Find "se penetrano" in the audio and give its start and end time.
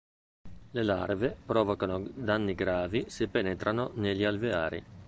3.07-3.91